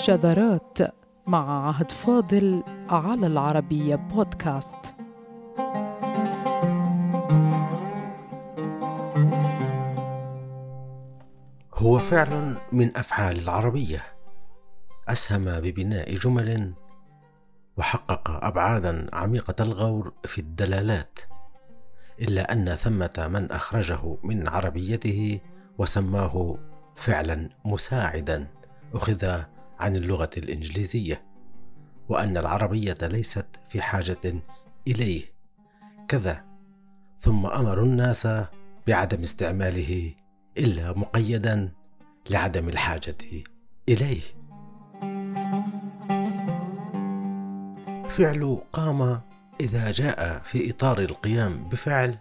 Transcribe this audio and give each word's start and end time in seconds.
شذرات 0.00 0.78
مع 1.26 1.68
عهد 1.68 1.92
فاضل 1.92 2.62
على 2.88 3.26
العربية 3.26 3.94
بودكاست. 3.96 4.94
هو 11.74 11.98
فعل 11.98 12.56
من 12.72 12.96
أفعال 12.96 13.38
العربية. 13.38 14.02
أسهم 15.08 15.44
ببناء 15.44 16.14
جمل 16.14 16.74
وحقق 17.76 18.44
أبعادا 18.44 19.06
عميقة 19.12 19.62
الغور 19.62 20.12
في 20.24 20.40
الدلالات 20.40 21.18
إلا 22.20 22.52
أن 22.52 22.74
ثمة 22.74 23.28
من 23.30 23.52
أخرجه 23.52 24.16
من 24.22 24.48
عربيته 24.48 25.40
وسماه 25.78 26.58
فعلا 26.96 27.48
مساعدا 27.64 28.46
أخذ 28.94 29.42
عن 29.80 29.96
اللغة 29.96 30.30
الإنجليزية 30.36 31.22
وأن 32.08 32.36
العربية 32.36 32.94
ليست 33.02 33.46
في 33.68 33.82
حاجة 33.82 34.42
إليه. 34.88 35.24
كذا. 36.08 36.44
ثم 37.18 37.46
أمروا 37.46 37.84
الناس 37.84 38.28
بعدم 38.86 39.20
استعماله 39.20 40.14
إلا 40.58 40.92
مقيدا 40.92 41.72
لعدم 42.30 42.68
الحاجة 42.68 43.16
إليه. 43.88 44.22
فعل 48.08 48.62
قام 48.72 49.20
إذا 49.60 49.90
جاء 49.90 50.38
في 50.38 50.70
إطار 50.70 50.98
القيام 50.98 51.68
بفعل 51.68 52.18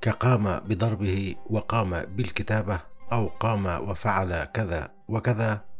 كقام 0.00 0.58
بضربه 0.58 1.34
وقام 1.50 2.04
بالكتابة 2.04 2.80
أو 3.12 3.26
قام 3.26 3.66
وفعل 3.66 4.44
كذا 4.44 4.90
وكذا. 5.08 5.71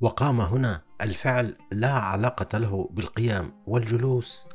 وقام 0.00 0.40
هنا 0.40 0.82
الفعل 1.00 1.56
لا 1.72 1.92
علاقة 1.92 2.58
له 2.58 2.88
بالقيام 2.92 3.62
والجلوس. 3.66 4.46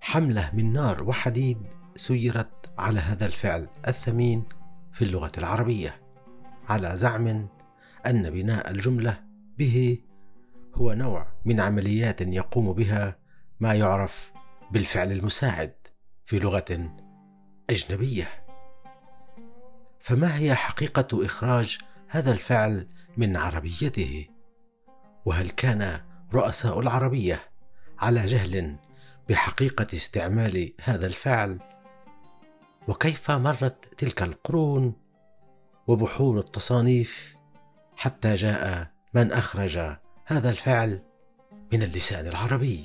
حملة 0.00 0.50
من 0.54 0.72
نار 0.72 1.02
وحديد 1.02 1.58
سيرت 1.96 2.72
على 2.78 3.00
هذا 3.00 3.26
الفعل 3.26 3.68
الثمين 3.88 4.44
في 4.92 5.02
اللغة 5.02 5.32
العربية 5.38 6.02
على 6.68 6.96
زعم 6.96 7.48
أن 8.06 8.30
بناء 8.30 8.70
الجملة 8.70 9.24
به 9.58 9.98
هو 10.74 10.92
نوع 10.92 11.28
من 11.44 11.60
عمليات 11.60 12.20
يقوم 12.20 12.72
بها 12.72 13.18
ما 13.60 13.74
يعرف 13.74 14.32
بالفعل 14.70 15.12
المساعد 15.12 15.74
في 16.24 16.38
لغة 16.38 16.94
أجنبية. 17.70 18.28
فما 19.98 20.38
هي 20.38 20.54
حقيقة 20.54 21.24
إخراج 21.24 21.78
هذا 22.08 22.32
الفعل 22.32 22.88
من 23.16 23.36
عربيته. 23.36 24.26
وهل 25.24 25.50
كان 25.50 26.00
رؤساء 26.32 26.80
العربية 26.80 27.40
على 27.98 28.26
جهل 28.26 28.76
بحقيقة 29.28 29.86
استعمال 29.92 30.72
هذا 30.82 31.06
الفعل؟ 31.06 31.58
وكيف 32.88 33.30
مرت 33.30 33.94
تلك 33.98 34.22
القرون 34.22 34.94
وبحور 35.86 36.38
التصانيف 36.38 37.36
حتى 37.96 38.34
جاء 38.34 38.90
من 39.14 39.32
أخرج 39.32 39.96
هذا 40.26 40.50
الفعل 40.50 41.02
من 41.72 41.82
اللسان 41.82 42.26
العربي؟ 42.26 42.84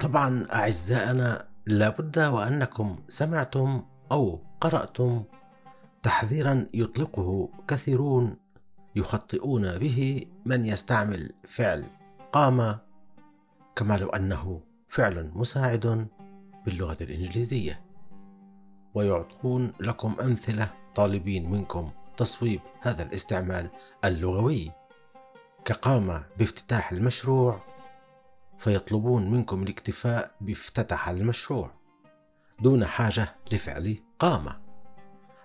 طبعا 0.00 0.46
أعزائنا 0.52 1.53
لابد 1.66 2.18
وأنكم 2.18 2.98
سمعتم 3.08 3.82
أو 4.12 4.40
قرأتم 4.60 5.24
تحذيرا 6.02 6.66
يطلقه 6.74 7.48
كثيرون 7.68 8.36
يخطئون 8.96 9.78
به 9.78 10.26
من 10.44 10.64
يستعمل 10.64 11.32
فعل 11.48 11.84
قام 12.32 12.78
كما 13.76 13.96
لو 13.96 14.08
أنه 14.08 14.60
فعل 14.88 15.30
مساعد 15.34 16.08
باللغة 16.66 16.96
الإنجليزية. 17.00 17.84
ويعطون 18.94 19.72
لكم 19.80 20.16
أمثلة 20.20 20.70
طالبين 20.94 21.50
منكم 21.50 21.90
تصويب 22.16 22.60
هذا 22.80 23.02
الاستعمال 23.02 23.70
اللغوي 24.04 24.70
كقام 25.64 26.22
بافتتاح 26.38 26.92
المشروع 26.92 27.60
فيطلبون 28.58 29.30
منكم 29.30 29.62
الاكتفاء 29.62 30.34
بافتتح 30.40 31.08
المشروع 31.08 31.70
دون 32.60 32.86
حاجة 32.86 33.36
لفعل 33.52 33.98
قام 34.18 34.64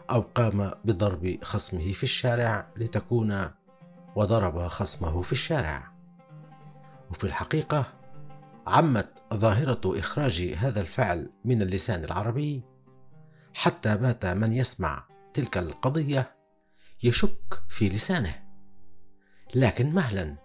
أو 0.09 0.21
قام 0.21 0.71
بضرب 0.85 1.39
خصمه 1.43 1.91
في 1.91 2.03
الشارع 2.03 2.73
لتكون 2.77 3.51
وضرب 4.15 4.67
خصمه 4.67 5.21
في 5.21 5.31
الشارع. 5.31 5.91
وفي 7.09 7.23
الحقيقة 7.23 7.85
عمت 8.67 9.23
ظاهرة 9.33 9.99
إخراج 9.99 10.55
هذا 10.57 10.81
الفعل 10.81 11.29
من 11.45 11.61
اللسان 11.61 12.03
العربي. 12.03 12.63
حتى 13.53 13.97
بات 13.97 14.25
من 14.25 14.53
يسمع 14.53 15.03
تلك 15.33 15.57
القضية 15.57 16.35
يشك 17.03 17.63
في 17.69 17.89
لسانه. 17.89 18.43
لكن 19.55 19.93
مهلا 19.93 20.35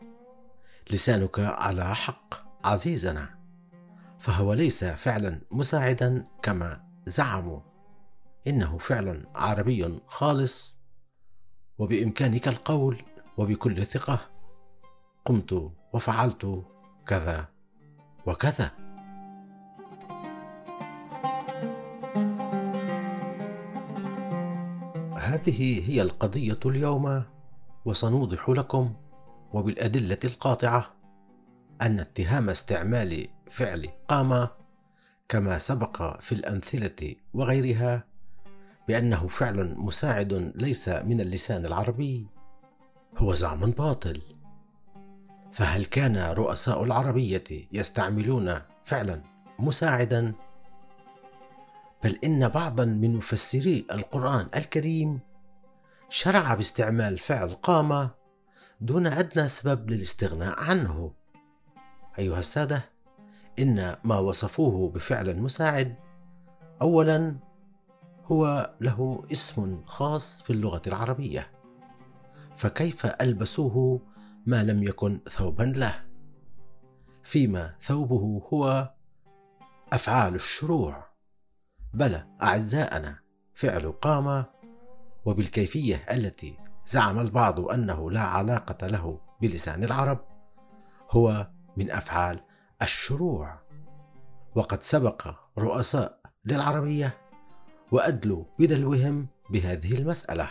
لسانك 0.91 1.39
على 1.39 1.95
حق. 1.95 2.44
عزيزنا 2.65 3.39
فهو 4.19 4.53
ليس 4.53 4.85
فعلا 4.85 5.41
مساعدا 5.53 6.27
كما 6.43 6.85
زعموا. 7.07 7.61
إنه 8.47 8.79
فعل 8.79 9.27
عربي 9.35 9.99
خالص. 10.07 10.85
وبإمكانك 11.79 12.49
القول 12.49 13.03
وبكل 13.37 13.87
ثقة 13.87 14.19
قمت 15.25 15.73
وفعلت 15.93 16.65
كذا 17.07 17.49
وكذا. 18.27 18.71
هذه 25.17 25.91
هي 25.91 26.03
القضية 26.03 26.61
اليوم 26.67 27.25
وسنوضح 27.85 28.49
لكم 28.49 28.95
وبالأدلة 29.53 30.19
القاطعة 30.25 30.94
أن 31.83 32.01
اتهام 32.01 32.51
استعمال 32.51 33.29
فعل 33.51 33.89
قام 34.09 34.49
كما 35.29 35.59
سبق 35.59 36.21
في 36.21 36.33
الأمثلة 36.33 37.15
وغيرها 37.35 38.05
بأنه 38.89 39.29
فعل 39.29 39.75
مساعد 39.79 40.53
ليس 40.55 40.89
من 40.89 41.21
اللسان 41.21 41.67
العربي 41.67 42.27
هو 43.17 43.35
زعم 43.35 43.71
باطل. 43.71 44.23
فهل 45.53 45.85
كان 45.85 46.17
رؤساء 46.17 46.85
العربية 46.85 47.45
يستعملون 47.73 48.61
فعلا 48.85 49.23
مساعدا؟ 49.59 50.35
بل 52.05 52.19
إن 52.25 52.49
بعضا 52.49 52.85
من 52.85 53.17
مفسري 53.17 53.87
القرآن 53.93 54.49
الكريم 54.57 55.21
شرع 56.09 56.55
باستعمال 56.55 57.19
فعل 57.19 57.55
قام 57.55 58.11
دون 58.81 59.07
أدنى 59.07 59.49
سبب 59.49 59.91
للاستغناء 59.91 60.61
عنه. 60.61 61.13
أيها 62.19 62.39
السادة 62.39 62.85
إن 63.59 63.97
ما 64.05 64.19
وصفوه 64.19 64.91
بفعل 64.91 65.41
مساعد 65.41 65.95
أولا 66.83 67.37
هو 68.25 68.75
له 68.81 69.25
اسم 69.33 69.83
خاص 69.87 70.43
في 70.43 70.51
اللغة 70.51 70.83
العربية 70.87 71.51
فكيف 72.57 73.07
ألبسوه 73.07 74.01
ما 74.47 74.65
لم 74.65 74.83
يكن 74.83 75.21
ثوبا 75.31 75.63
له؟ 75.63 76.05
فيما 77.23 77.75
ثوبه 77.81 78.43
هو 78.53 78.95
أفعال 79.93 80.35
الشروع 80.35 81.07
بلى 81.95 82.27
أعزائنا 82.43 83.19
فعل 83.55 83.93
قام 83.93 84.45
وبالكيفية 85.25 85.97
التي 85.97 86.59
زعم 86.87 87.21
البعض 87.21 87.61
أنه 87.61 88.11
لا 88.11 88.21
علاقة 88.21 88.87
له 88.87 89.21
بلسان 89.41 89.85
العرب 89.85 90.25
هو 91.11 91.51
من 91.77 91.91
أفعال 91.91 92.41
الشروع. 92.83 93.59
وقد 94.55 94.83
سبق 94.83 95.35
رؤساء 95.59 96.21
للعربية 96.45 97.19
وأدلوا 97.93 98.45
بدلوهم 98.59 99.27
بهذه 99.51 99.95
المسألة. 99.95 100.49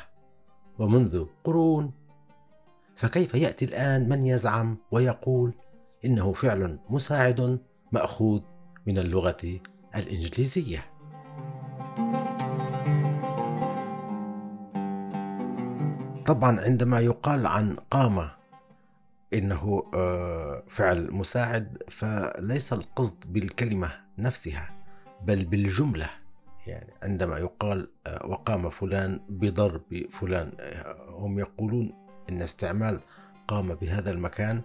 ومنذ 0.79 1.25
قرون 1.43 1.91
فكيف 2.95 3.35
يأتي 3.35 3.65
الآن 3.65 4.09
من 4.09 4.27
يزعم 4.27 4.77
ويقول 4.91 5.53
إنه 6.05 6.33
فعل 6.33 6.79
مساعد 6.89 7.59
مأخوذ 7.91 8.41
من 8.87 8.97
اللغة 8.97 9.59
الإنجليزية؟ 9.95 10.85
طبعا 16.25 16.59
عندما 16.61 16.99
يقال 16.99 17.47
عن 17.47 17.75
قام 17.91 18.29
إنه 19.33 19.91
آه، 19.93 20.63
فعل 20.67 21.11
مساعد 21.11 21.83
فليس 21.89 22.73
القصد 22.73 23.33
بالكلمة 23.33 23.91
نفسها 24.17 24.69
بل 25.21 25.45
بالجملة. 25.45 26.09
يعني 26.67 26.93
عندما 27.03 27.37
يقال 27.37 27.89
آه، 28.07 28.25
وقام 28.25 28.69
فلان 28.69 29.19
بضرب 29.29 30.05
فلان 30.11 30.51
آه، 30.59 31.09
هم 31.09 31.39
يقولون 31.39 31.93
إن 32.29 32.41
استعمال 32.41 32.99
قام 33.47 33.73
بهذا 33.73 34.11
المكان 34.11 34.61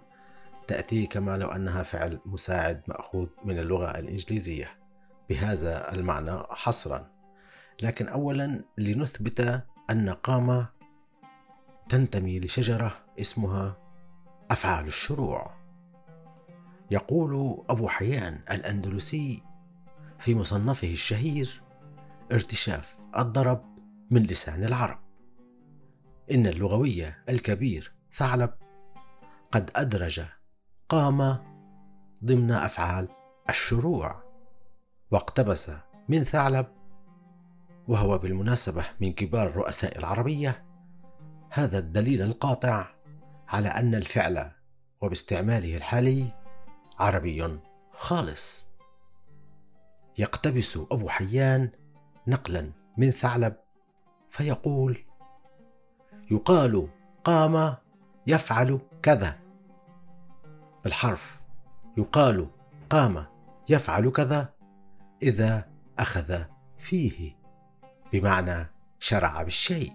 تأتي 0.67 1.05
كما 1.05 1.37
لو 1.37 1.47
أنها 1.47 1.83
فعل 1.83 2.19
مساعد 2.25 2.81
مأخوذ 2.87 3.27
من 3.43 3.59
اللغة 3.59 3.99
الإنجليزية. 3.99 4.67
بهذا 5.29 5.93
المعنى 5.93 6.43
حصرا. 6.49 7.07
لكن 7.81 8.07
أولا 8.07 8.63
لنثبت 8.77 9.63
أن 9.89 10.09
قام 10.09 10.65
تنتمي 11.89 12.39
لشجرة 12.39 12.91
اسمها 13.19 13.77
أفعال 14.51 14.87
الشروع. 14.87 15.59
يقول 16.91 17.63
أبو 17.69 17.87
حيان 17.87 18.41
الأندلسي 18.51 19.43
في 20.19 20.35
مصنفه 20.35 20.91
الشهير 20.91 21.61
ارتشاف 22.31 22.97
الضرب 23.17 23.77
من 24.11 24.23
لسان 24.23 24.63
العرب. 24.63 24.99
إن 26.31 26.47
اللغوية 26.47 27.23
الكبير 27.29 27.93
ثعلب 28.11 28.53
قد 29.51 29.71
أدرج 29.75 30.21
قام 30.89 31.37
ضمن 32.23 32.51
أفعال 32.51 33.07
الشروع 33.49 34.23
واقتبس 35.11 35.71
من 36.09 36.23
ثعلب 36.23 36.67
وهو 37.87 38.17
بالمناسبة 38.17 38.85
من 38.99 39.13
كبار 39.13 39.47
الرؤساء 39.47 39.97
العربية 39.97 40.65
هذا 41.49 41.79
الدليل 41.79 42.21
القاطع 42.21 42.87
على 43.49 43.69
أن 43.69 43.95
الفعل 43.95 44.51
وباستعماله 45.01 45.77
الحالي 45.77 46.33
عربي 46.99 47.59
خالص. 47.93 48.69
يقتبس 50.17 50.77
أبو 50.91 51.09
حيان 51.09 51.71
نقلا 52.27 52.71
من 52.97 53.11
ثعلب 53.11 53.55
فيقول 54.29 55.05
يقال 56.31 56.89
قام 57.23 57.75
يفعل 58.27 58.79
كذا. 59.03 59.39
بالحرف 60.83 61.41
يقال 61.97 62.47
قام 62.89 63.25
يفعل 63.69 64.09
كذا 64.09 64.53
إذا 65.23 65.69
أخذ 65.99 66.43
فيه 66.77 67.35
بمعنى 68.13 68.67
شرع 68.99 69.43
بالشيء. 69.43 69.93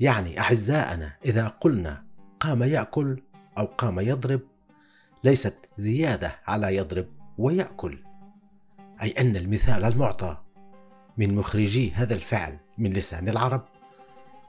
يعني 0.00 0.40
أعزائنا 0.40 1.16
إذا 1.24 1.48
قلنا 1.48 2.07
قام 2.40 2.62
يأكل 2.62 3.22
أو 3.58 3.64
قام 3.64 4.00
يضرب 4.00 4.40
ليست 5.24 5.66
زيادة 5.78 6.38
على 6.46 6.76
يضرب 6.76 7.06
ويأكل. 7.38 7.98
أي 9.02 9.10
أن 9.10 9.36
المثال 9.36 9.84
المعطى 9.84 10.36
من 11.16 11.34
مخرجي 11.34 11.92
هذا 11.92 12.14
الفعل 12.14 12.58
من 12.78 12.92
لسان 12.92 13.28
العرب 13.28 13.64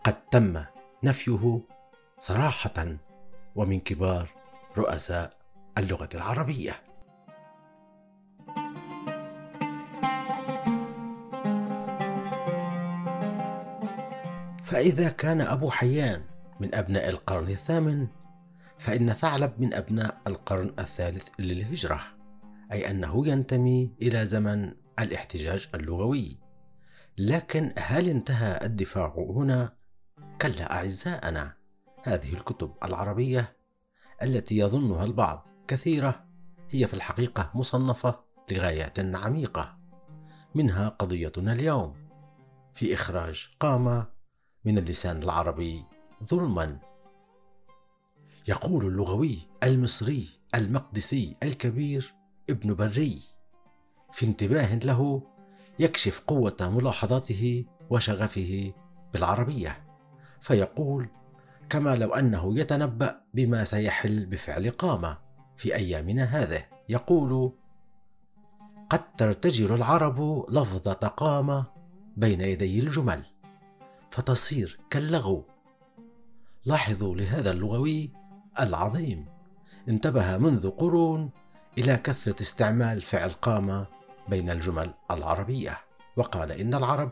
قد 0.04 0.16
تم 0.32 0.64
نفيه 1.04 1.60
صراحة 2.20 2.96
ومن 3.56 3.80
كبار 3.80 4.30
رؤساء 4.78 5.34
اللغة 5.78 6.10
العربية. 6.16 6.82
فإذا 14.64 15.10
كان 15.10 15.42
أبو 15.42 15.70
حيان 15.70 16.29
من 16.60 16.76
أبناء 16.76 17.10
القرن 17.10 17.50
الثامن 17.50 18.08
فإن 18.78 19.14
ثعلب 19.14 19.54
من 19.58 19.74
أبناء 19.74 20.22
القرن 20.28 20.74
الثالث 20.80 21.30
للهجرة 21.40 22.02
أي 22.72 22.90
أنه 22.92 23.28
ينتمي 23.28 23.96
إلى 24.02 24.26
زمن 24.26 24.74
الاحتجاج 25.00 25.70
اللغوي 25.76 26.38
لكن 27.18 27.74
هل 27.78 28.10
انتهى 28.10 28.66
الدفاع 28.66 29.14
هنا؟ 29.18 29.74
كلا 30.42 30.74
أعزائنا 30.74 31.54
هذه 32.04 32.34
الكتب 32.34 32.74
العربية 32.84 33.56
التي 34.24 34.58
يظنها 34.58 35.06
البعض 35.06 35.48
كثيرة 35.68 36.26
هي 36.70 36.88
في 36.88 36.94
الحقيقة 36.94 37.52
مصنفة 37.54 38.20
لغايات 38.52 39.00
عميقة 39.00 39.78
منها 40.56 40.90
قضيتنا 40.90 41.54
اليوم 41.54 41.96
في 42.74 42.94
إخراج 42.94 43.50
قام 43.60 44.06
من 44.66 44.78
اللسان 44.78 45.18
العربي 45.24 45.86
ظلما. 46.24 46.80
يقول 48.48 48.86
اللغوي 48.86 49.38
المصري 49.64 50.30
المقدسي 50.56 51.36
الكبير 51.44 52.14
ابن 52.50 52.74
بري. 52.74 53.22
في 54.12 54.26
انتباه 54.26 54.76
له 54.76 55.24
يكشف 55.80 56.22
قوة 56.28 56.58
ملاحظاته 56.62 57.66
وشغفه 57.90 58.74
بالعربية. 59.14 59.84
فيقول 60.42 61.10
كما 61.70 61.96
لو 61.96 62.14
أنه 62.14 62.60
يتنبأ 62.60 63.22
بما 63.34 63.64
سيحل 63.64 64.26
بفعل 64.26 64.70
قام 64.70 65.16
في 65.58 65.76
أيامنا 65.76 66.24
هذه. 66.24 66.66
يقول 66.90 67.54
قد 68.90 69.16
ترتجل 69.16 69.76
العرب 69.76 70.46
لفظة 70.50 70.94
قام 70.94 71.64
بين 72.18 72.42
يدي 72.42 72.80
الجمل 72.80 73.24
فتصير 74.12 74.80
كاللغو 74.90 75.46
لاحظوا 76.66 77.16
لهذا 77.16 77.52
اللغوي 77.52 78.14
العظيم. 78.60 79.26
انتبه 79.90 80.38
منذ 80.38 80.70
قرون 80.70 81.30
إلى 81.78 81.98
كثرة 81.98 82.42
استعمال 82.42 83.02
فعل 83.02 83.30
قام 83.30 83.86
بين 84.30 84.50
الجمل 84.50 84.94
العربية 85.12 85.78
وقال 86.18 86.52
إن 86.52 86.74
العرب 86.74 87.12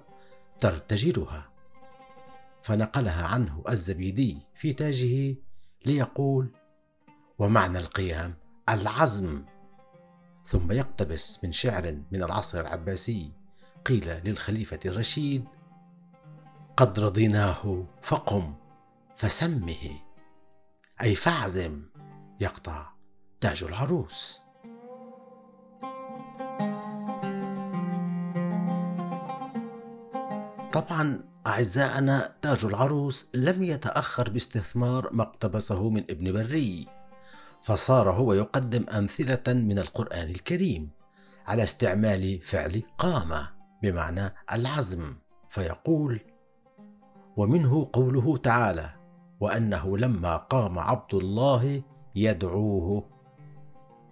ترتجلها. 0.60 1.50
فنقلها 2.62 3.28
عنه 3.28 3.64
الزبيدي 3.70 4.38
في 4.56 4.74
تاجه 4.74 5.36
ليقول 5.86 6.52
ومعنى 7.40 7.80
القيام 7.80 8.34
العزم. 8.70 9.44
ثم 10.44 10.72
يقتبس 10.72 11.44
من 11.44 11.52
شعر 11.52 11.98
من 12.12 12.24
العصر 12.24 12.60
العباسي 12.60 13.32
قيل 13.86 14.10
للخليفة 14.10 14.80
الرشيد 14.86 15.46
قد 16.78 17.00
رضيناه 17.00 17.86
فقم. 18.02 18.54
فسمه. 19.18 20.00
أي 21.02 21.16
فاعزم 21.16 21.84
يقطع 22.40 22.88
تاج 23.42 23.64
العروس. 23.64 24.42
طبعا 30.74 31.24
أعزائنا 31.48 32.32
تاج 32.42 32.66
العروس 32.66 33.30
لم 33.34 33.64
يتأخر 33.64 34.30
باستثمار 34.30 35.14
ما 35.14 35.24
اقتبسه 35.24 35.90
من 35.90 36.04
ابن 36.10 36.32
بري 36.32 36.88
فصار 37.62 38.12
هو 38.12 38.34
يقدم 38.34 38.86
أمثلة 38.90 39.54
من 39.54 39.80
القرآن 39.80 40.30
الكريم 40.30 40.90
على 41.48 41.64
استعمال 41.64 42.42
فعل 42.42 42.84
قام 42.98 43.48
بمعنى 43.84 44.34
العزم 44.52 45.16
فيقول 45.50 46.22
ومنه 47.38 47.90
قوله 47.94 48.38
تعالى 48.38 48.97
وأنه 49.40 49.98
لما 49.98 50.38
قام 50.38 50.80
عبد 50.80 51.14
الله 51.14 51.84
يدعوه 52.16 53.10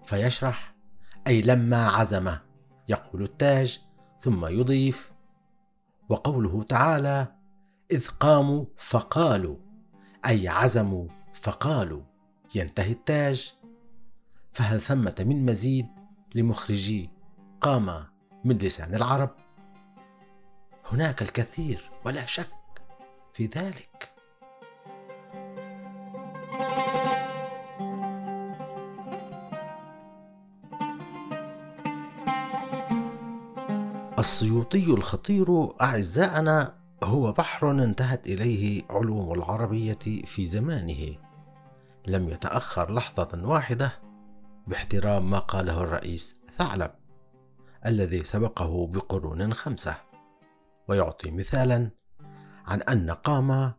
فيشرح 0.05 0.75
أي 1.27 1.41
لما 1.41 1.87
عزم 1.87 2.35
يقول 2.89 3.23
التاج 3.23 3.81
ثم 4.19 4.45
يضيف 4.45 5.11
وقوله 6.09 6.63
تعالى 6.63 7.27
إذ 7.91 8.07
قاموا 8.07 8.65
فقالوا 8.77 9.55
أي 10.25 10.47
عزموا 10.47 11.07
فقالوا. 11.33 12.01
ينتهي 12.55 12.91
التاج. 12.91 13.55
فهل 14.51 14.81
ثمة 14.81 15.15
من 15.19 15.45
مزيد 15.45 15.87
لمخرجي 16.35 17.09
قام 17.61 18.05
من 18.43 18.57
لسان 18.57 18.95
العرب؟ 18.95 19.29
هناك 20.85 21.21
الكثير 21.21 21.89
ولا 22.05 22.25
شك 22.25 22.81
في 23.33 23.45
ذلك. 23.45 24.14
السيوطي 34.25 34.85
الخطير 34.85 35.81
أعزائنا 35.81 36.77
هو 37.03 37.31
بحر 37.31 37.71
انتهت 37.71 38.27
إليه 38.27 38.83
علوم 38.89 39.33
العربية 39.33 40.23
في 40.25 40.45
زمانه. 40.45 41.15
لم 42.07 42.29
يتأخر 42.29 42.93
لحظة 42.93 43.47
واحدة 43.47 43.91
باحترام 44.67 45.29
ما 45.29 45.39
قاله 45.39 45.83
الرئيس 45.83 46.43
ثعلب 46.51 46.91
الذي 47.85 48.23
سبقه 48.23 48.87
بقرون 48.87 49.53
خمسة. 49.53 49.95
ويعطي 50.87 51.31
مثالا 51.31 51.89
عن 52.65 52.81
أن 52.81 53.11
قام 53.11 53.73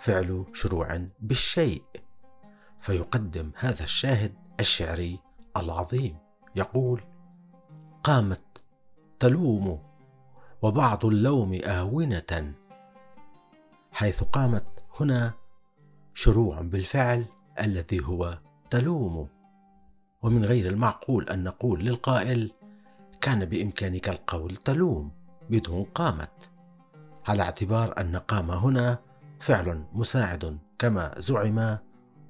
فعل 0.00 0.44
شروع 0.52 1.06
بالشيء. 1.20 1.82
فيقدم 2.80 3.50
هذا 3.56 3.84
الشاهد 3.84 4.34
الشعري 4.60 5.18
العظيم 5.56 6.18
يقول 6.56 7.02
قامت 8.04 8.43
تلوم 9.24 9.80
وبعض 10.62 11.06
اللوم 11.06 11.60
آونة 11.64 12.54
حيث 13.92 14.22
قامت 14.22 14.66
هنا 15.00 15.32
شروع 16.14 16.60
بالفعل 16.60 17.24
الذي 17.60 18.04
هو 18.04 18.38
تلوم. 18.70 19.28
ومن 20.22 20.44
غير 20.44 20.68
المعقول 20.68 21.28
أن 21.28 21.44
نقول 21.44 21.84
للقائل 21.84 22.52
كان 23.20 23.44
بإمكانك 23.44 24.08
القول 24.08 24.56
تلوم 24.56 25.12
بدون 25.50 25.84
قامت. 25.84 26.50
على 27.26 27.42
اعتبار 27.42 28.00
أن 28.00 28.16
قام 28.16 28.50
هنا 28.50 28.98
فعل 29.40 29.84
مساعد 29.92 30.58
كما 30.78 31.14
زعم 31.18 31.78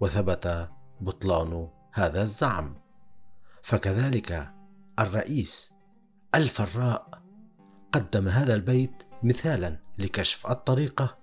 وثبت 0.01 0.69
بطلان 1.01 1.69
هذا 1.93 2.23
الزعم. 2.23 2.75
فكذلك 3.63 4.55
الرئيس 4.99 5.74
الفراء 6.35 7.23
قدم 7.93 8.29
هذا 8.29 8.55
البيت 8.55 9.03
مثالا 9.23 9.79
لكشف 9.99 10.47
الطريقة 10.47 11.19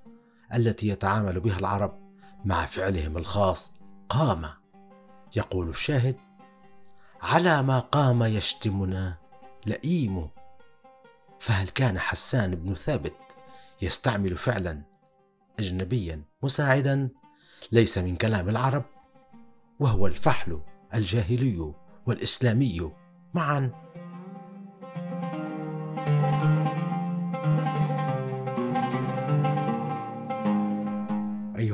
التي 0.53 0.87
يتعامل 0.87 1.39
بها 1.39 1.59
العرب 1.59 1.99
مع 2.45 2.65
فعلهم 2.65 3.17
الخاص. 3.17 3.71
قام 4.09 4.49
يقول 5.35 5.69
الشاهد 5.69 6.15
على 7.21 7.63
ما 7.63 7.79
قام 7.79 8.23
يشتمنا 8.23 9.17
لئيم. 9.65 10.29
فهل 11.39 11.69
كان 11.69 11.99
حسان 11.99 12.55
بن 12.55 12.75
ثابت 12.75 13.15
يستعمل 13.81 14.37
فعلا 14.37 14.81
اجنبيا 15.59 16.23
مساعدا؟ 16.43 17.09
ليس 17.71 17.97
من 17.97 18.15
كلام 18.15 18.49
العرب 18.49 18.83
وهو 19.79 20.07
الفحل 20.07 20.61
الجاهلي 20.93 21.73
والإسلامي 22.05 22.91
معا. 23.33 23.90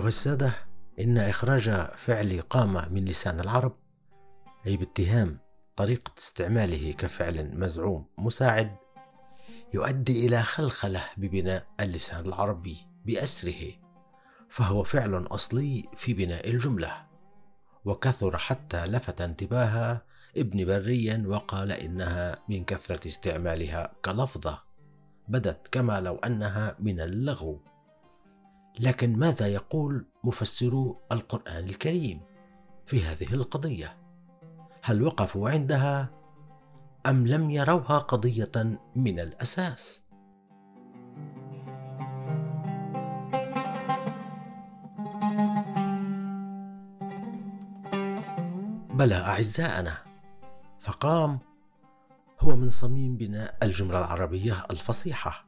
ايها 0.08 0.16
الساده 0.16 0.54
إن 1.00 1.18
إخراج 1.18 1.70
فعل 1.96 2.42
قام 2.42 2.94
من 2.94 3.06
لسان 3.06 3.40
العرب 3.40 3.76
أي 4.68 4.78
باتهام 4.78 5.40
طريقة 5.76 6.12
استعماله 6.18 6.92
كفعل 6.92 7.60
مزعوم 7.60 8.06
مساعد 8.18 8.76
يؤدي 9.74 10.28
إلى 10.28 10.44
خلخلة 10.44 11.04
ببناء 11.18 11.68
اللسان 11.80 12.26
العربي 12.26 12.78
بأسره 13.06 13.74
فهو 14.50 14.84
فعل 14.84 15.28
أصلي 15.28 15.90
في 15.96 16.14
بناء 16.14 16.50
الجملة. 16.50 17.08
وكثر 17.86 18.38
حتى 18.38 18.86
لفت 18.86 19.22
انتباه 19.22 20.02
ابن 20.38 20.66
بريا 20.66 21.24
وقال 21.28 21.72
إنها 21.72 22.36
من 22.50 22.66
كثرة 22.66 23.08
استعمالها 23.08 23.94
كلفظة 24.06 24.64
بدت 25.28 25.68
كما 25.72 26.00
لو 26.00 26.16
أنها 26.16 26.76
من 26.80 27.02
اللغو. 27.02 27.77
لكن 28.80 29.20
ماذا 29.20 29.48
يقول 29.48 30.06
مفسرو 30.24 31.02
القرآن 31.12 31.64
الكريم 31.64 32.22
في 32.86 33.04
هذه 33.04 33.34
القضية؟ 33.34 33.98
هل 34.84 35.04
وقفوا 35.04 35.50
عندها 35.50 36.10
أم 37.06 37.28
لم 37.28 37.52
يروها 37.52 37.98
قضية 37.98 38.80
من 38.96 39.20
الأساس؟ 39.20 40.08
بلى 48.94 49.16
أعزائنا 49.16 49.98
فقام 50.80 51.40
هو 52.40 52.56
من 52.56 52.70
صميم 52.70 53.18
بناء 53.18 53.58
الجملة 53.64 53.98
العربية 54.00 54.66
الفصيحة. 54.72 55.47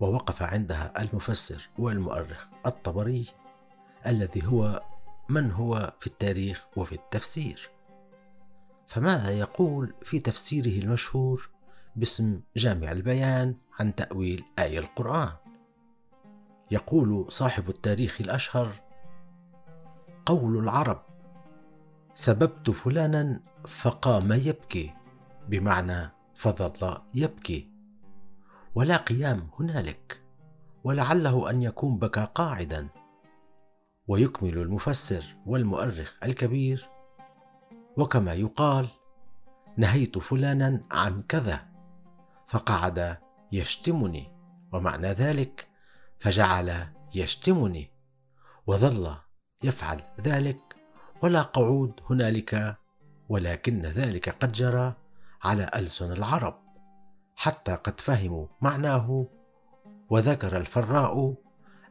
ووقف 0.00 0.42
عندها 0.42 1.02
المفسر 1.02 1.68
والمؤرخ 1.78 2.46
الطبري 2.66 3.26
الذي 4.06 4.46
هو 4.46 4.82
من 5.28 5.50
هو 5.50 5.92
في 6.00 6.06
التاريخ 6.06 6.66
وفي 6.76 6.94
التفسير. 6.94 7.70
فماذا 8.86 9.30
يقول 9.30 9.94
في 10.02 10.20
تفسيره 10.20 10.82
المشهور 10.84 11.50
باسم 11.96 12.40
جامع 12.56 12.92
البيان 12.92 13.54
عن 13.80 13.94
تأويل 13.94 14.44
آية 14.58 14.78
القرآن. 14.78 15.32
يقول 16.70 17.32
صاحب 17.32 17.68
التاريخ 17.68 18.20
الأشهر 18.20 18.72
قول 20.26 20.58
العرب 20.58 21.02
سببت 22.14 22.70
فلانا 22.70 23.40
فقام 23.66 24.32
يبكي 24.32 24.94
بمعنى 25.48 26.10
فظل 26.34 26.98
يبكي. 27.14 27.75
ولا 28.76 28.96
قيام 28.96 29.50
هنالك 29.60 30.22
ولعله 30.84 31.50
أن 31.50 31.62
يكون 31.62 31.98
بكى 31.98 32.28
قاعدا. 32.34 32.88
ويكمل 34.08 34.58
المفسر 34.58 35.24
والمؤرخ 35.46 36.14
الكبير 36.22 36.88
وكما 37.96 38.34
يقال 38.34 38.88
نهيت 39.76 40.18
فلانا 40.18 40.82
عن 40.90 41.22
كذا 41.22 41.66
فقعد 42.46 43.18
يشتمني 43.52 44.32
ومعنى 44.72 45.08
ذلك 45.08 45.68
فجعل 46.18 46.86
يشتمني 47.14 47.90
وظل 48.66 49.16
يفعل 49.62 50.02
ذلك 50.20 50.60
ولا 51.22 51.42
قعود 51.42 52.00
هنالك 52.10 52.76
ولكن 53.28 53.82
ذلك 53.82 54.28
قد 54.28 54.52
جرى 54.52 54.94
على 55.42 55.70
ألسن 55.74 56.12
العرب. 56.12 56.65
حتى 57.36 57.74
قد 57.74 58.00
فهموا 58.00 58.46
معناه. 58.60 59.26
وذكر 60.10 60.56
الفراء 60.56 61.34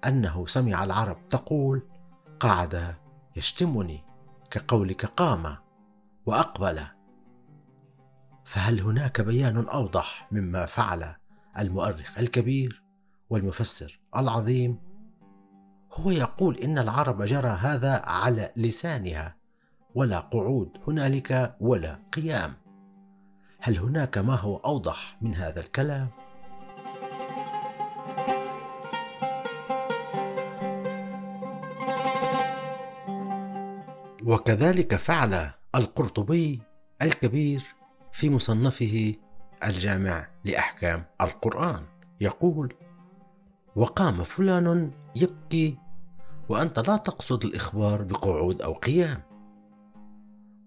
أنه 0.06 0.46
سمع 0.46 0.84
العرب 0.84 1.30
تقول 1.30 1.88
قعد 2.40 2.96
يشتمني 3.36 4.04
كقولك 4.52 5.06
قام 5.06 5.58
وأقبل. 6.26 6.82
فهل 8.46 8.82
هناك 8.82 9.22
بيان 9.22 9.68
أوضح 9.68 10.28
مما 10.32 10.66
فعل 10.66 11.16
المؤرخ 11.60 12.18
الكبير 12.18 12.84
والمفسر 13.30 14.00
العظيم؟ 14.16 14.80
هو 15.94 16.12
يقول 16.12 16.58
إن 16.58 16.80
العرب 16.80 17.22
جرى 17.22 17.50
هذا 17.50 18.02
على 18.06 18.52
لسانها 18.56 19.36
ولا 19.96 20.20
قعود 20.20 20.78
هنالك 20.88 21.56
ولا 21.60 22.00
قيام. 22.14 22.65
هل 23.66 23.80
هناك 23.80 24.18
ما 24.18 24.36
هو 24.36 24.58
أوضح 24.58 25.18
من 25.22 25.36
هذا 25.36 25.60
الكلام؟ 25.60 26.08
وكذلك 34.24 34.96
فعل 34.96 35.52
القرطبي 35.76 36.62
الكبير 37.02 37.64
في 38.14 38.30
مصنفه 38.30 39.16
الجامع 39.64 40.28
لأحكام 40.44 41.06
القرآن. 41.22 41.84
يقول 42.22 42.74
وقام 43.76 44.24
فلان 44.24 44.92
يبكي 45.16 45.78
وأنت 46.50 46.80
لا 46.80 46.98
تقصد 46.98 47.46
الإخبار 47.46 48.04
بقعود 48.04 48.62
أو 48.62 48.74
قيام. 48.74 49.35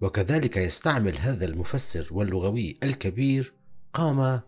وكذلك 0.01 0.57
يستعمل 0.57 1.19
هذا 1.19 1.45
المفسر 1.45 2.09
واللغوي 2.11 2.79
الكبير 2.83 3.55
قام 3.93 4.41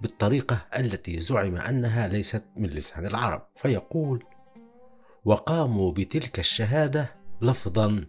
بالطريقة 0.00 0.66
التي 0.78 1.20
زعم 1.20 1.56
أنها 1.56 2.08
ليست 2.08 2.44
من 2.56 2.68
لسان 2.68 3.06
العرب 3.06 3.46
فيقول 3.56 4.24
وقاموا 5.24 5.92
بتلك 5.92 6.38
الشهادة 6.38 7.14
لفظا. 7.42 8.04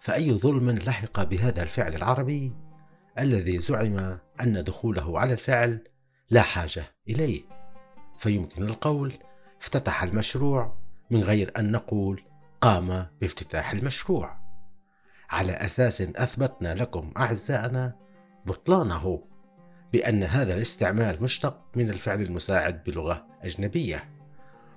فأي 0.00 0.32
ظلم 0.32 0.70
لحق 0.70 1.22
بهذا 1.22 1.62
الفعل 1.62 1.94
العربي 1.94 2.52
الذي 3.18 3.58
زعم 3.58 4.18
أن 4.40 4.64
دخوله 4.64 5.20
على 5.20 5.32
الفعل 5.32 5.84
لا 6.30 6.42
حاجة 6.42 6.84
إليه؟ 7.08 7.42
فيمكن 8.18 8.62
القول 8.62 9.18
افتتح 9.60 10.02
المشروع 10.02 10.76
من 11.10 11.22
غير 11.22 11.52
أن 11.58 11.72
نقول 11.72 12.22
قام 12.60 13.06
بافتتاح 13.20 13.72
المشروع. 13.72 14.43
على 15.30 15.52
أساس 15.52 16.00
أثبتنا 16.00 16.74
لكم 16.74 17.12
أعزائنا 17.16 17.96
بطلانه 18.46 19.24
بأن 19.92 20.22
هذا 20.22 20.54
الاستعمال 20.54 21.22
مشتق 21.22 21.62
من 21.76 21.90
الفعل 21.90 22.22
المساعد 22.22 22.84
بلغة 22.84 23.26
أجنبية 23.42 24.10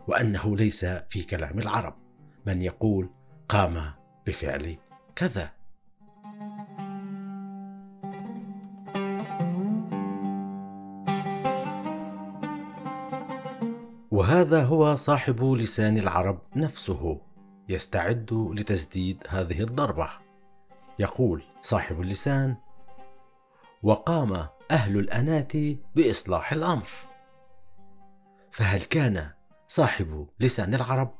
وأنه 0.07 0.57
ليس 0.57 0.85
في 0.85 1.23
كلام 1.23 1.59
العرب. 1.59 1.95
من 2.45 2.61
يقول 2.61 3.09
قام 3.49 3.93
بفعل 4.27 4.77
كذا. 5.15 5.49
وهذا 14.11 14.63
هو 14.63 14.95
صاحب 14.95 15.43
لسان 15.43 15.97
العرب 15.97 16.41
نفسه 16.55 17.21
يستعد 17.69 18.33
لتسديد 18.33 19.23
هذه 19.29 19.61
الضربة. 19.61 20.26
يقول 20.99 21.43
صاحب 21.61 22.01
اللسان 22.01 22.55
وقام 23.83 24.47
أهل 24.71 24.99
الانات 24.99 25.53
بإصلاح 25.95 26.53
الأمر. 26.53 26.87
فهل 28.51 28.81
كان 28.81 29.29
صاحب 29.67 30.27
لسان 30.39 30.73
العرب 30.73 31.15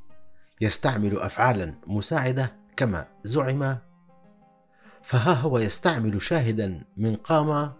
يستعمل 0.61 1.19
افعالا 1.19 1.75
مساعدة 1.87 2.55
كما 2.77 3.07
زعم؟ 3.23 3.77
فها 5.03 5.33
هو 5.33 5.59
يستعمل 5.59 6.21
شاهدا 6.21 6.83
من 6.97 7.15
قام 7.15 7.73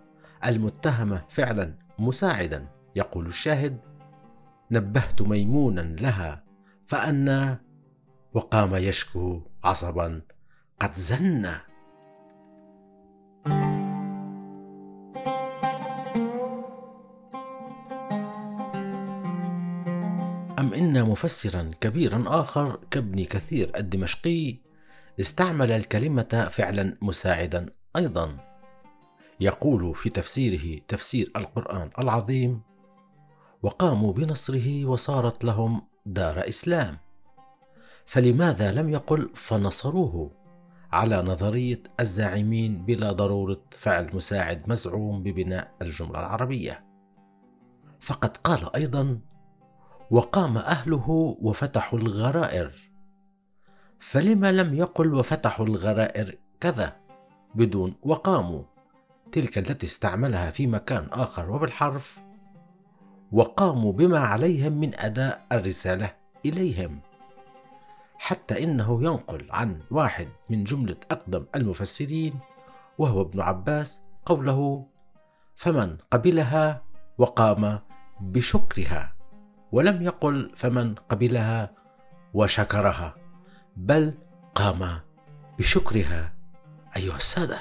المتهمه 0.45 1.25
فعلا 1.29 1.79
مساعدا 1.99 2.67
يقول 2.95 3.27
الشاهد. 3.27 3.79
نبهت 4.71 5.21
ميمونا 5.21 5.81
لها 5.81 6.43
فأنى 6.87 7.57
وقام 8.33 8.75
يشكو 8.75 9.41
عصبا 9.63 10.21
قد 10.79 10.93
زن 10.93 11.49
مفسرا 21.17 21.69
كبيرا 21.81 22.23
آخر 22.27 22.79
كابن 22.91 23.23
كثير 23.23 23.71
الدمشقي 23.77 24.57
استعمل 25.19 25.71
الكلمة 25.71 26.47
فعلا 26.51 26.97
مساعدا 27.01 27.69
أيضا. 27.95 28.37
يقول 29.39 29.95
في 29.95 30.09
تفسيره 30.09 30.81
تفسير 30.87 31.31
القرآن 31.35 31.89
العظيم 31.99 32.61
وقاموا 33.61 34.13
بنصره 34.13 34.85
وصارت 34.85 35.43
لهم 35.43 35.81
دار 36.05 36.47
إسلام. 36.47 36.97
فلماذا 38.05 38.71
لم 38.71 38.89
يقل 38.89 39.29
فنصروه 39.35 40.31
على 40.91 41.21
نظرية 41.21 41.83
الزاعمين 41.99 42.85
بلا 42.85 43.11
ضرورة 43.11 43.61
فعل 43.71 44.09
مساعد 44.13 44.69
مزعوم 44.69 45.23
ببناء 45.23 45.75
الجملة 45.81 46.19
العربية؟ 46.19 46.85
فقد 47.99 48.37
قال 48.37 48.75
أيضا 48.75 49.19
وقام 50.11 50.57
أهله 50.57 51.37
وفتحوا 51.41 51.99
الغرائر. 51.99 52.71
فلما 53.99 54.51
لم 54.51 54.75
يقل 54.75 55.13
وفتحوا 55.13 55.65
الغرائر؟ 55.65 56.37
كذا 56.59 56.95
بدون 57.55 57.95
وقاموا. 58.03 58.63
تلك 59.31 59.57
التي 59.57 59.85
استعملها 59.85 60.51
في 60.51 60.67
مكان 60.67 61.07
آخر 61.11 61.51
وبالحرف. 61.51 62.19
وقاموا 63.31 63.93
بما 63.93 64.19
عليهم 64.19 64.73
من 64.73 64.99
أداء 64.99 65.47
الرسالة 65.51 66.13
إليهم. 66.45 66.99
حتى 68.17 68.63
إنه 68.63 69.03
ينقل 69.03 69.47
عن 69.49 69.79
واحد 69.91 70.27
من 70.49 70.63
جملة 70.63 70.97
أقدم 71.11 71.45
المفسرين 71.55 72.39
وهو 72.97 73.21
ابن 73.21 73.41
عباس 73.41 74.01
قوله 74.25 74.87
فمن 75.55 75.97
قبلها 76.11 76.83
وقام 77.17 77.79
بشكرها. 78.21 79.16
ولم 79.71 80.01
يقل 80.01 80.51
فمن 80.55 80.95
قبلها 80.95 81.71
وشكرها 82.33 83.15
بل 83.75 84.13
قام 84.55 84.99
بشكرها. 85.59 86.33
أيها 86.97 87.17
السادة. 87.17 87.57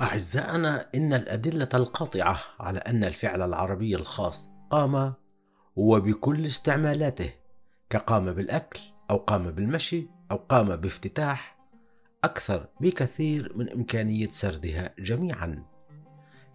أعزائنا 0.00 0.86
إن 0.94 1.12
الأدلة 1.12 1.68
القاطعة 1.74 2.40
على 2.60 2.78
أن 2.78 3.04
الفعل 3.04 3.42
العربي 3.42 3.96
الخاص 3.96 4.50
قام 4.70 5.14
وبكل 5.76 6.46
استعمالاته 6.46 7.30
كقام 7.90 8.32
بالأكل 8.32 8.80
أو 9.10 9.16
قام 9.16 9.50
بالمشي 9.50 10.06
أو 10.30 10.36
قام 10.36 10.76
بافتتاح 10.76 11.51
أكثر 12.24 12.68
بكثير 12.80 13.52
من 13.56 13.68
إمكانية 13.68 14.28
سردها 14.30 14.94
جميعا. 14.98 15.64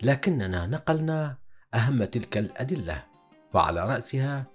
لكننا 0.01 0.65
نقلنا 0.65 1.37
أهم 1.73 2.03
تلك 2.03 2.37
الأدلة 2.37 3.03
وعلى 3.53 3.79
رأسها 3.79 4.45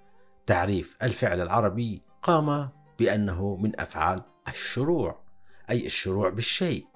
تعريف 0.46 0.96
الفعل 1.02 1.40
العربي 1.40 2.02
قام 2.22 2.68
بأنه 2.98 3.56
من 3.56 3.80
أفعال 3.80 4.22
الشروع 4.48 5.22
أي 5.70 5.86
الشروع 5.86 6.28
بالشيء. 6.28 6.86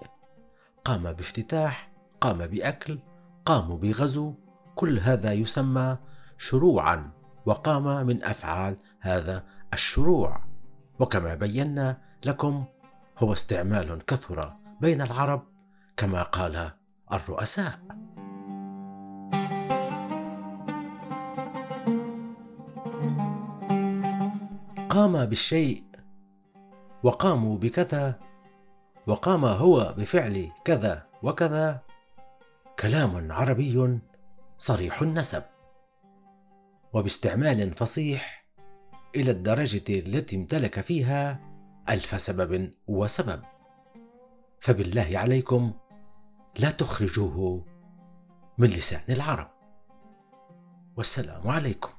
قام 0.85 1.13
بافتتاح 1.13 1.93
قام 2.21 2.47
بأكل 2.47 2.99
قاموا 3.45 3.79
بغزو 3.79 4.35
كل 4.75 4.99
هذا 4.99 5.33
يسمى 5.33 5.99
شروعا 6.39 7.11
وقام 7.47 8.07
من 8.07 8.25
أفعال 8.25 8.77
هذا 9.01 9.47
الشروع. 9.75 10.45
وكما 10.99 11.35
بينا 11.35 11.99
لكم 12.25 12.65
هو 13.19 13.33
استعمال 13.33 14.05
كثر 14.07 14.57
بين 14.81 15.03
العرب 15.03 15.43
كما 15.97 16.23
قال 16.23 16.71
الرؤساء. 17.13 17.79
قام 24.89 25.25
بالشيء 25.25 25.85
وقاموا 27.03 27.59
بكذا 27.59 28.21
وقام 29.07 29.45
هو 29.45 29.95
بفعل 29.99 30.51
كذا 30.65 31.07
وكذا. 31.23 31.83
كلام 32.79 33.33
عربي 33.33 34.01
صريح 34.59 35.03
النسب. 35.03 35.43
وباستعمال 36.93 37.75
فصيح 37.75 38.47
إلى 39.17 39.31
الدرجة 39.31 39.85
التي 39.89 40.37
امتلك 40.37 40.81
فيها 40.81 41.56
ألف 41.91 42.21
سبب 42.21 42.73
وسبب. 42.87 43.43
فبالله 44.61 45.19
عليكم 45.19 45.73
لا 46.59 46.71
تخرجوه 46.71 47.67
من 48.59 48.69
لسان 48.69 49.03
العرب. 49.09 49.51
والسلام 50.97 51.49
عليكم. 51.49 51.96